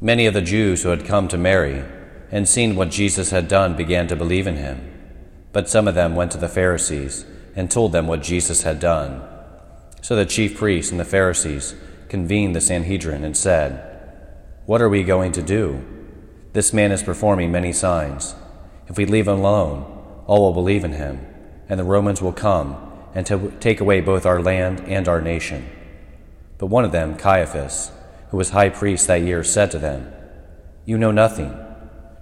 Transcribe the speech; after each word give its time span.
Many 0.00 0.26
of 0.26 0.34
the 0.34 0.42
Jews 0.42 0.84
who 0.84 0.90
had 0.90 1.04
come 1.04 1.26
to 1.26 1.36
Mary 1.36 1.84
and 2.30 2.48
seen 2.48 2.76
what 2.76 2.90
Jesus 2.90 3.30
had 3.30 3.48
done 3.48 3.74
began 3.74 4.06
to 4.06 4.14
believe 4.14 4.46
in 4.46 4.54
him. 4.54 4.92
But 5.52 5.68
some 5.68 5.88
of 5.88 5.96
them 5.96 6.14
went 6.14 6.30
to 6.32 6.38
the 6.38 6.48
Pharisees 6.48 7.24
and 7.56 7.68
told 7.68 7.90
them 7.90 8.06
what 8.06 8.22
Jesus 8.22 8.62
had 8.62 8.78
done. 8.78 9.22
So 10.00 10.14
the 10.14 10.24
chief 10.24 10.56
priests 10.56 10.92
and 10.92 11.00
the 11.00 11.04
Pharisees 11.04 11.74
convened 12.08 12.54
the 12.54 12.60
Sanhedrin 12.60 13.24
and 13.24 13.36
said, 13.36 13.82
What 14.66 14.80
are 14.80 14.88
we 14.88 15.02
going 15.02 15.32
to 15.32 15.42
do? 15.42 15.84
This 16.52 16.72
man 16.72 16.92
is 16.92 17.02
performing 17.02 17.50
many 17.50 17.72
signs. 17.72 18.36
If 18.86 18.96
we 18.96 19.04
leave 19.04 19.26
him 19.26 19.40
alone, 19.40 19.82
all 20.26 20.42
will 20.42 20.52
believe 20.52 20.84
in 20.84 20.92
him, 20.92 21.26
and 21.68 21.78
the 21.78 21.84
Romans 21.84 22.22
will 22.22 22.32
come 22.32 22.76
and 23.14 23.26
take 23.60 23.80
away 23.80 24.00
both 24.00 24.24
our 24.24 24.40
land 24.40 24.80
and 24.86 25.08
our 25.08 25.20
nation. 25.20 25.68
But 26.56 26.66
one 26.66 26.84
of 26.84 26.92
them, 26.92 27.16
Caiaphas, 27.16 27.90
who 28.30 28.36
was 28.36 28.50
high 28.50 28.68
priest 28.68 29.06
that 29.06 29.22
year, 29.22 29.42
said 29.42 29.70
to 29.70 29.78
them, 29.78 30.12
You 30.84 30.98
know 30.98 31.10
nothing, 31.10 31.56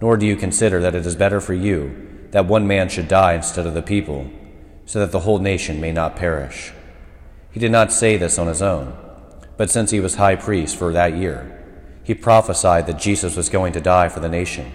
nor 0.00 0.16
do 0.16 0.26
you 0.26 0.36
consider 0.36 0.80
that 0.80 0.94
it 0.94 1.06
is 1.06 1.16
better 1.16 1.40
for 1.40 1.54
you 1.54 2.08
that 2.32 2.46
one 2.46 2.66
man 2.66 2.88
should 2.88 3.08
die 3.08 3.34
instead 3.34 3.66
of 3.66 3.74
the 3.74 3.82
people, 3.82 4.28
so 4.86 4.98
that 4.98 5.12
the 5.12 5.20
whole 5.20 5.38
nation 5.38 5.80
may 5.80 5.92
not 5.92 6.16
perish. 6.16 6.72
He 7.52 7.60
did 7.60 7.70
not 7.70 7.92
say 7.92 8.16
this 8.16 8.38
on 8.38 8.46
his 8.46 8.62
own, 8.62 8.96
but 9.56 9.70
since 9.70 9.90
he 9.90 10.00
was 10.00 10.14
high 10.14 10.36
priest 10.36 10.76
for 10.76 10.92
that 10.92 11.14
year, 11.14 11.58
he 12.02 12.14
prophesied 12.14 12.86
that 12.86 12.98
Jesus 12.98 13.36
was 13.36 13.48
going 13.48 13.72
to 13.74 13.80
die 13.80 14.08
for 14.08 14.20
the 14.20 14.28
nation, 14.28 14.72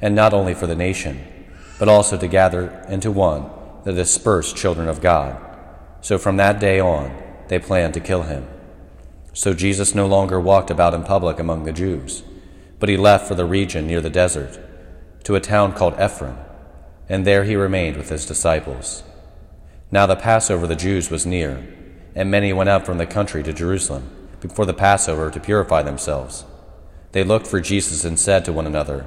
and 0.00 0.14
not 0.14 0.34
only 0.34 0.52
for 0.52 0.66
the 0.66 0.74
nation, 0.74 1.24
but 1.78 1.88
also 1.88 2.18
to 2.18 2.28
gather 2.28 2.84
into 2.88 3.10
one 3.10 3.48
the 3.84 3.92
dispersed 3.92 4.56
children 4.56 4.88
of 4.88 5.00
God. 5.00 5.40
So 6.02 6.18
from 6.18 6.36
that 6.36 6.60
day 6.60 6.80
on, 6.80 7.16
they 7.48 7.58
planned 7.58 7.94
to 7.94 8.00
kill 8.00 8.22
him. 8.22 8.46
So 9.32 9.54
Jesus 9.54 9.94
no 9.94 10.06
longer 10.06 10.40
walked 10.40 10.70
about 10.70 10.94
in 10.94 11.04
public 11.04 11.38
among 11.38 11.64
the 11.64 11.72
Jews, 11.72 12.22
but 12.78 12.88
he 12.88 12.96
left 12.96 13.28
for 13.28 13.34
the 13.34 13.44
region 13.44 13.86
near 13.86 14.00
the 14.00 14.10
desert, 14.10 14.58
to 15.24 15.36
a 15.36 15.40
town 15.40 15.72
called 15.72 16.00
Ephraim, 16.00 16.36
and 17.08 17.26
there 17.26 17.44
he 17.44 17.56
remained 17.56 17.96
with 17.96 18.08
his 18.08 18.26
disciples. 18.26 19.02
Now 19.90 20.06
the 20.06 20.16
Passover 20.16 20.64
of 20.64 20.68
the 20.68 20.76
Jews 20.76 21.10
was 21.10 21.26
near, 21.26 21.66
and 22.14 22.30
many 22.30 22.52
went 22.52 22.70
up 22.70 22.84
from 22.84 22.98
the 22.98 23.06
country 23.06 23.42
to 23.42 23.52
Jerusalem 23.52 24.10
before 24.40 24.66
the 24.66 24.74
Passover 24.74 25.30
to 25.30 25.40
purify 25.40 25.82
themselves. 25.82 26.44
They 27.12 27.24
looked 27.24 27.46
for 27.46 27.60
Jesus 27.60 28.04
and 28.04 28.18
said 28.18 28.44
to 28.44 28.52
one 28.52 28.66
another, 28.66 29.06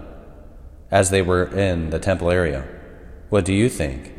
as 0.91 1.09
they 1.09 1.21
were 1.21 1.45
in 1.45 1.89
the 1.89 1.99
temple 1.99 2.29
area, 2.29 2.67
What 3.29 3.45
do 3.45 3.53
you 3.53 3.67
think? 3.67 4.13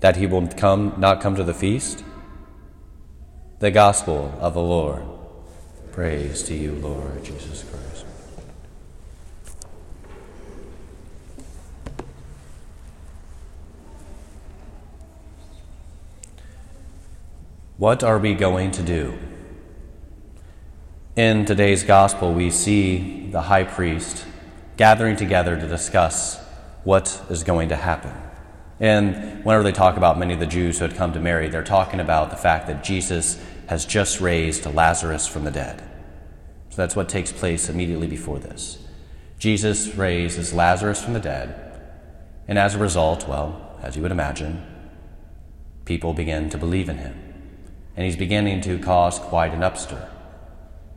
That 0.00 0.16
he 0.16 0.26
will 0.26 0.48
come 0.48 0.94
not 0.98 1.20
come 1.20 1.36
to 1.36 1.44
the 1.44 1.54
feast? 1.54 2.02
The 3.60 3.70
Gospel 3.70 4.36
of 4.40 4.54
the 4.54 4.60
Lord. 4.60 5.13
Praise 5.94 6.42
to 6.42 6.54
you, 6.54 6.72
Lord 6.72 7.22
Jesus 7.22 7.62
Christ. 7.62 8.04
What 17.76 18.02
are 18.02 18.18
we 18.18 18.34
going 18.34 18.72
to 18.72 18.82
do? 18.82 19.16
In 21.14 21.44
today's 21.44 21.84
Gospel, 21.84 22.34
we 22.34 22.50
see 22.50 23.28
the 23.30 23.42
high 23.42 23.62
priest 23.62 24.26
gathering 24.76 25.14
together 25.14 25.56
to 25.56 25.68
discuss 25.68 26.44
what 26.82 27.22
is 27.30 27.44
going 27.44 27.68
to 27.68 27.76
happen. 27.76 28.23
And 28.80 29.44
whenever 29.44 29.62
they 29.62 29.72
talk 29.72 29.96
about 29.96 30.18
many 30.18 30.34
of 30.34 30.40
the 30.40 30.46
Jews 30.46 30.78
who 30.78 30.84
had 30.84 30.96
come 30.96 31.12
to 31.12 31.20
Mary, 31.20 31.48
they're 31.48 31.62
talking 31.62 32.00
about 32.00 32.30
the 32.30 32.36
fact 32.36 32.66
that 32.66 32.82
Jesus 32.82 33.40
has 33.68 33.84
just 33.84 34.20
raised 34.20 34.66
Lazarus 34.66 35.26
from 35.26 35.44
the 35.44 35.50
dead. 35.50 35.82
So 36.70 36.76
that's 36.76 36.96
what 36.96 37.08
takes 37.08 37.30
place 37.30 37.68
immediately 37.68 38.08
before 38.08 38.38
this. 38.38 38.78
Jesus 39.38 39.94
raises 39.94 40.52
Lazarus 40.52 41.02
from 41.02 41.12
the 41.12 41.20
dead, 41.20 41.80
and 42.48 42.58
as 42.58 42.74
a 42.74 42.78
result, 42.78 43.28
well, 43.28 43.78
as 43.82 43.96
you 43.96 44.02
would 44.02 44.10
imagine, 44.10 44.64
people 45.84 46.14
begin 46.14 46.50
to 46.50 46.58
believe 46.58 46.88
in 46.88 46.98
him. 46.98 47.20
And 47.96 48.04
he's 48.04 48.16
beginning 48.16 48.60
to 48.62 48.78
cause 48.78 49.18
quite 49.18 49.52
an 49.52 49.60
upstir. 49.60 50.08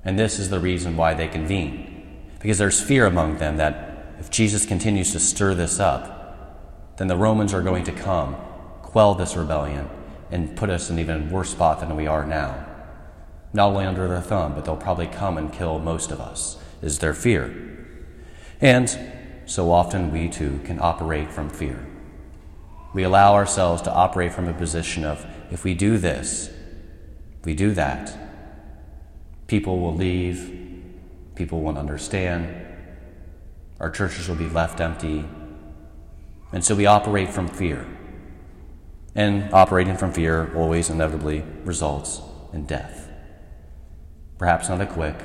And 0.04 0.18
this 0.18 0.40
is 0.40 0.50
the 0.50 0.60
reason 0.60 0.98
why 0.98 1.14
they 1.14 1.28
convene, 1.28 2.26
because 2.40 2.58
there's 2.58 2.82
fear 2.82 3.06
among 3.06 3.38
them 3.38 3.58
that 3.58 4.16
if 4.20 4.32
Jesus 4.32 4.66
continues 4.66 5.12
to 5.12 5.20
stir 5.20 5.54
this 5.54 5.80
up, 5.80 6.17
then 6.98 7.08
the 7.08 7.16
Romans 7.16 7.54
are 7.54 7.62
going 7.62 7.84
to 7.86 7.92
come, 7.92 8.36
quell 8.82 9.16
this 9.16 9.36
rebellion, 9.36 9.90
and 10.32 10.58
put 10.58 10.70
us 10.70 10.90
in 10.90 10.96
an 10.96 11.02
even 11.02 11.32
worse 11.32 11.52
spot 11.52 11.80
than 11.80 11.96
we 11.96 12.08
are 12.08 12.26
now. 12.26 12.66
Not 13.54 13.70
only 13.70 13.86
under 13.86 14.08
their 14.08 14.22
thumb, 14.22 14.54
but 14.56 14.66
they'll 14.66 14.76
probably 14.76 15.08
come 15.08 15.38
and 15.38 15.54
kill 15.54 15.80
most 15.80 16.12
of 16.12 16.20
us, 16.20 16.58
is 16.82 17.00
their 17.00 17.14
fear. 17.14 17.56
And 18.60 18.90
so 19.46 19.72
often 19.72 20.12
we 20.12 20.28
too 20.28 20.60
can 20.66 20.80
operate 20.82 21.32
from 21.32 21.50
fear. 21.50 21.86
We 22.94 23.04
allow 23.04 23.36
ourselves 23.36 23.82
to 23.84 23.94
operate 23.94 24.34
from 24.34 24.48
a 24.48 24.54
position 24.54 25.06
of 25.06 25.26
if 25.52 25.64
we 25.64 25.74
do 25.74 25.98
this, 25.98 26.52
we 27.46 27.54
do 27.54 27.72
that, 27.74 28.16
people 29.48 29.80
will 29.80 29.96
leave, 29.96 30.82
people 31.36 31.62
won't 31.62 31.78
understand, 31.78 32.66
our 33.80 33.90
churches 33.90 34.28
will 34.28 34.36
be 34.36 34.50
left 34.50 34.82
empty. 34.82 35.24
And 36.52 36.64
so 36.64 36.76
we 36.76 36.86
operate 36.86 37.30
from 37.30 37.48
fear. 37.48 37.86
And 39.16 39.52
operating 39.54 39.98
from 39.98 40.14
fear 40.14 40.54
always 40.56 40.90
inevitably 40.90 41.44
results 41.64 42.22
in 42.54 42.66
death. 42.66 43.10
Perhaps 44.38 44.70
not 44.70 44.82
a 44.82 44.86
quick, 44.86 45.16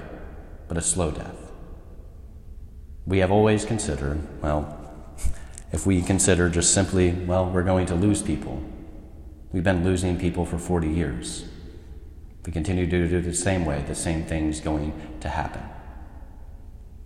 but 0.69 0.77
a 0.77 0.81
slow 0.81 1.11
death. 1.11 1.37
We 3.07 3.19
have 3.19 3.31
always 3.31 3.65
considered, 3.65 4.21
well, 4.43 4.79
if 5.73 5.87
we 5.87 6.03
consider 6.03 6.49
just 6.49 6.73
simply, 6.73 7.13
well, 7.13 7.51
we're 7.51 7.63
going 7.63 7.87
to 7.87 7.95
lose 7.95 8.23
people. 8.23 8.63
We've 9.53 9.65
been 9.65 9.85
losing 9.85 10.19
people 10.19 10.47
for 10.47 10.59
40 10.59 10.89
years. 10.89 11.45
If 12.41 12.47
we 12.47 12.53
continue 12.53 12.87
to 12.87 13.09
do 13.09 13.19
it 13.19 13.23
the 13.23 13.35
same 13.35 13.65
way, 13.65 13.85
the 13.87 13.95
same 13.95 14.25
thing's 14.25 14.61
going 14.61 15.19
to 15.21 15.29
happen. 15.29 15.63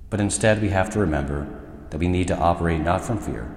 But 0.08 0.20
instead, 0.20 0.62
we 0.62 0.68
have 0.68 0.88
to 0.90 1.00
remember 1.00 1.46
that 1.90 1.98
we 1.98 2.08
need 2.08 2.28
to 2.28 2.38
operate 2.38 2.80
not 2.80 3.04
from 3.04 3.18
fear, 3.18 3.52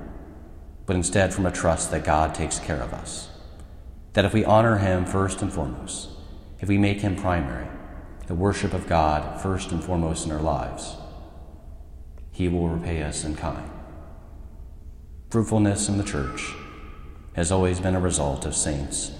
but 0.89 0.95
instead 0.95 1.31
from 1.31 1.45
a 1.45 1.51
trust 1.51 1.91
that 1.91 2.03
God 2.03 2.33
takes 2.33 2.57
care 2.57 2.81
of 2.81 2.95
us. 2.95 3.29
That 4.13 4.25
if 4.25 4.33
we 4.33 4.43
honor 4.43 4.79
Him 4.79 5.05
first 5.05 5.43
and 5.43 5.53
foremost, 5.53 6.09
if 6.61 6.67
we 6.67 6.79
make 6.79 7.01
Him 7.01 7.15
primary, 7.15 7.67
the 8.25 8.33
worship 8.33 8.73
of 8.73 8.89
God 8.89 9.39
first 9.39 9.71
and 9.71 9.83
foremost 9.83 10.25
in 10.25 10.31
our 10.31 10.41
lives, 10.41 10.95
He 12.31 12.47
will 12.47 12.69
repay 12.69 13.03
us 13.03 13.23
in 13.23 13.35
kind. 13.35 13.69
Fruitfulness 15.29 15.89
in 15.89 15.99
the 15.99 16.03
church 16.03 16.55
has 17.35 17.51
always 17.51 17.79
been 17.79 17.93
a 17.93 17.99
result 17.99 18.47
of 18.47 18.55
saints 18.55 19.11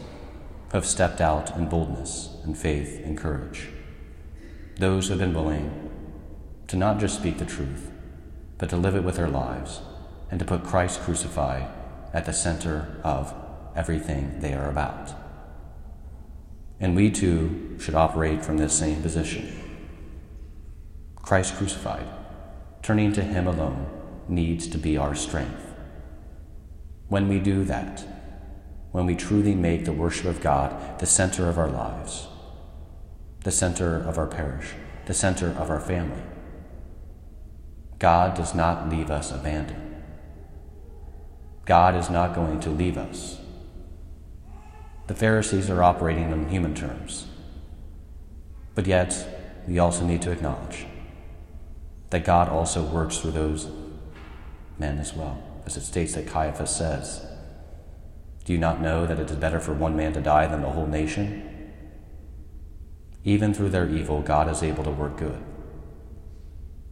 who 0.72 0.78
have 0.78 0.88
stepped 0.88 1.22
out 1.22 1.56
in 1.56 1.70
boldness 1.70 2.36
and 2.44 2.58
faith 2.58 3.00
and 3.06 3.16
courage. 3.16 3.68
Those 4.78 5.06
who 5.06 5.12
have 5.12 5.20
been 5.20 5.36
willing 5.36 5.92
to 6.66 6.78
not 6.78 7.00
just 7.00 7.20
speak 7.20 7.38
the 7.38 7.46
truth, 7.46 7.92
but 8.58 8.72
to 8.72 8.76
live 8.76 8.96
it 8.96 9.04
with 9.04 9.18
their 9.18 9.30
lives 9.30 9.82
and 10.32 10.40
to 10.40 10.46
put 10.46 10.64
Christ 10.64 11.02
crucified 11.02 11.68
at 12.14 12.26
the 12.26 12.34
center 12.34 13.00
of 13.04 13.34
everything 13.76 14.40
they 14.40 14.54
are 14.54 14.70
about. 14.70 15.12
And 16.80 16.96
we 16.96 17.12
too 17.12 17.78
should 17.80 17.96
operate 17.96 18.44
from 18.44 18.58
this 18.58 18.74
same 18.74 19.02
position. 19.02 19.56
Christ 21.16 21.56
crucified, 21.56 22.08
turning 22.82 23.14
to 23.14 23.22
Him 23.22 23.48
alone, 23.48 23.88
needs 24.28 24.68
to 24.68 24.78
be 24.78 24.98
our 24.98 25.16
strength. 25.16 25.74
When 27.08 27.28
we 27.28 27.40
do 27.40 27.64
that, 27.66 28.06
when 28.92 29.06
we 29.06 29.16
truly 29.16 29.54
make 29.54 29.86
the 29.86 29.94
worship 29.94 30.26
of 30.26 30.42
God 30.42 31.00
the 31.00 31.06
center 31.06 31.50
of 31.50 31.58
our 31.58 31.70
lives, 31.70 32.28
the 33.44 33.52
center 33.52 33.96
of 33.96 34.18
our 34.18 34.28
parish, 34.28 34.74
the 35.06 35.14
center 35.14 35.50
of 35.52 35.70
our 35.70 35.80
family, 35.80 36.22
God 38.00 38.36
does 38.36 38.56
not 38.56 38.90
leave 38.90 39.12
us 39.12 39.32
abandoned. 39.32 39.89
God 41.70 41.94
is 41.94 42.10
not 42.10 42.34
going 42.34 42.60
to 42.62 42.72
leave 42.72 42.98
us. 42.98 43.38
The 45.06 45.14
Pharisees 45.14 45.70
are 45.70 45.84
operating 45.84 46.34
on 46.34 46.50
human 46.50 46.74
terms. 46.74 47.28
But 48.74 48.88
yet, 48.88 49.62
we 49.68 49.78
also 49.78 50.04
need 50.04 50.24
to 50.24 50.32
acknowledge 50.32 50.88
that 52.10 52.26
God 52.26 52.50
also 52.50 52.82
works 52.82 53.20
through 53.20 53.34
those 53.34 53.68
men 54.80 54.98
as 54.98 55.14
well, 55.14 55.44
as 55.68 55.78
it 55.78 55.82
states 55.82 56.16
that 56.16 56.26
Caiaphas 56.26 56.76
says. 56.76 57.24
Do 58.46 58.54
you 58.54 58.58
not 58.58 58.82
know 58.82 59.06
that 59.06 59.20
it 59.20 59.30
is 59.30 59.38
better 59.38 59.60
for 59.60 59.76
one 59.76 59.96
man 59.96 60.14
to 60.14 60.22
die 60.22 60.48
than 60.48 60.64
the 60.64 60.72
whole 60.72 60.88
nation? 60.88 61.72
Even 63.24 63.54
through 63.54 63.70
their 63.70 63.88
evil, 63.88 64.24
God 64.24 64.50
is 64.50 64.64
able 64.64 64.86
to 64.86 64.90
work 64.90 65.18
good. 65.18 65.44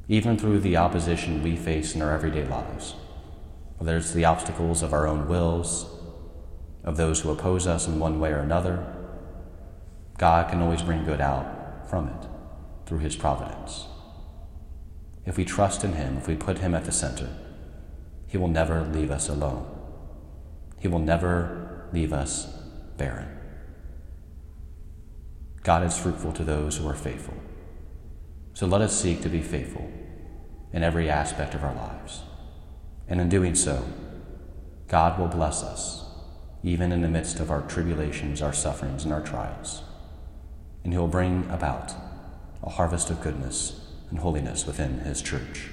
Even 0.08 0.38
through 0.38 0.60
the 0.60 0.78
opposition 0.78 1.42
we 1.42 1.56
face 1.56 1.96
in 1.96 2.04
our 2.04 2.14
everyday 2.14 2.46
lives 2.46 2.94
whether 3.78 3.98
it's 3.98 4.12
the 4.12 4.26
obstacles 4.26 4.82
of 4.82 4.94
our 4.94 5.08
own 5.08 5.28
wills, 5.28 5.86
of 6.84 6.98
those 6.98 7.22
who 7.22 7.32
oppose 7.32 7.68
us 7.68 7.88
in 7.88 8.00
one 8.00 8.20
way 8.20 8.32
or 8.32 8.40
another, 8.40 8.94
God 10.18 10.50
can 10.50 10.62
always 10.62 10.82
bring 10.82 11.06
good 11.06 11.22
out 11.22 11.90
from 11.90 12.08
it 12.08 12.28
through 12.86 13.00
His 13.00 13.16
providence. 13.16 13.88
if 15.26 15.36
we 15.36 15.44
trust 15.44 15.84
in 15.84 15.94
Him, 15.94 16.18
if 16.18 16.28
we 16.28 16.36
put 16.36 16.60
Him 16.60 16.74
at 16.74 16.86
the 16.86 16.92
center, 16.92 17.30
He 18.28 18.38
will 18.38 18.48
never 18.48 18.86
leave 18.86 19.12
us 19.12 19.28
alone. 19.28 19.68
He 20.80 20.88
will 20.88 21.00
never 21.00 21.90
leave 21.92 22.14
us 22.14 22.46
barren. 22.98 23.28
God 25.64 25.84
is 25.84 25.98
fruitful 25.98 26.32
to 26.34 26.46
those 26.46 26.78
who 26.78 26.88
are 26.88 26.94
faithful. 26.94 27.36
So 28.54 28.66
let 28.66 28.82
us 28.82 28.98
seek 28.98 29.22
to 29.22 29.30
be 29.30 29.42
faithful 29.42 29.92
in 30.72 30.82
every 30.82 31.10
aspect 31.10 31.54
of 31.54 31.64
our 31.64 31.76
lives. 31.76 32.22
And 33.08 33.22
in 33.22 33.30
doing 33.30 33.56
so, 33.56 33.86
God 34.88 35.20
will 35.20 35.28
bless 35.28 35.64
us, 35.64 36.06
even 36.64 36.92
in 36.92 37.02
the 37.02 37.08
midst 37.08 37.40
of 37.40 37.52
our 37.52 37.62
tribulations, 37.62 38.42
our 38.42 38.54
sufferings, 38.54 39.04
and 39.04 39.14
our 39.14 39.22
trials. 39.22 39.84
And 40.84 40.94
He 40.94 41.00
will 41.00 41.08
bring 41.08 41.50
about 41.50 41.94
a 42.64 42.70
harvest 42.70 43.10
of 43.10 43.22
goodness 43.22 43.80
and 44.10 44.20
holiness 44.20 44.66
within 44.66 45.00
His 45.00 45.22
church. 45.22 45.70